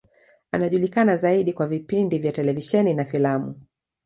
[0.51, 3.55] Anajulikana zaidi kwa vipindi vya televisheni na filamu.